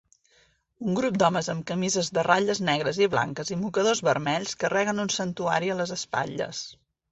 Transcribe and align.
Un 0.85 0.95
grup 0.99 1.19
d'homes 1.23 1.49
amb 1.53 1.65
camises 1.71 2.09
de 2.19 2.23
ratlles 2.29 2.63
negres 2.71 3.01
i 3.07 3.09
blanques 3.17 3.53
i 3.55 3.59
mocadors 3.67 4.03
vermells 4.09 4.57
carreguen 4.67 5.05
un 5.07 5.15
santuari 5.19 5.73
a 5.75 5.79
les 5.85 5.97
espatlles. 6.01 6.67